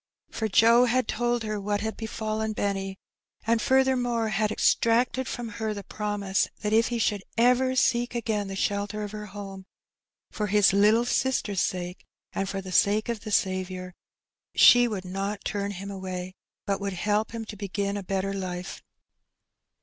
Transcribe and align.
For 0.31 0.47
Joe 0.47 0.85
had 0.85 1.07
told 1.07 1.43
her 1.43 1.61
what 1.61 1.81
had 1.81 1.95
befallen* 1.95 2.53
Benny, 2.53 2.97
and 3.45 3.61
furthermore 3.61 4.29
had 4.29 4.51
extracted 4.51 5.27
from 5.27 5.47
her 5.61 5.75
the 5.75 5.83
promise 5.83 6.47
that 6.63 6.73
if 6.73 6.87
he 6.87 6.97
should 6.97 7.21
ever 7.37 7.75
seek 7.75 8.15
again 8.15 8.47
the 8.47 8.55
shelter 8.55 9.03
of 9.03 9.11
her 9.11 9.27
home, 9.27 9.67
for 10.31 10.47
his 10.47 10.73
little 10.73 11.05
sister's 11.05 11.61
sake 11.61 12.03
and 12.33 12.49
for 12.49 12.61
the 12.61 12.71
sake 12.71 13.09
of 13.09 13.19
the 13.19 13.31
Saviour, 13.31 13.93
she 14.55 14.87
would 14.87 15.05
not 15.05 15.45
turn 15.45 15.69
him 15.69 15.91
away, 15.91 16.33
but 16.65 16.81
would 16.81 16.93
help 16.93 17.31
him 17.31 17.45
to 17.45 17.55
begin 17.55 17.95
a 17.95 18.01
better 18.01 18.33
life. 18.33 18.81